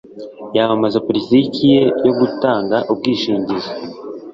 [0.55, 3.71] Yamamaza politiki ye yo gutanga ubwishingizi